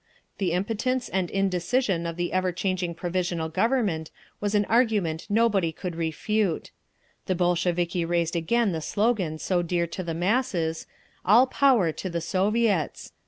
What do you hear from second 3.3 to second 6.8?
Government was an argument nobody could refute.